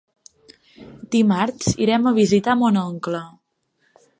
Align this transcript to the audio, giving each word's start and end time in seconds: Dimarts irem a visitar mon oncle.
Dimarts 1.15 1.69
irem 1.87 2.07
a 2.07 2.15
visitar 2.21 2.57
mon 2.63 2.81
oncle. 2.87 3.21